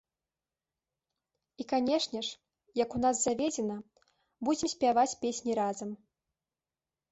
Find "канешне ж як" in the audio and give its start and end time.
1.73-2.89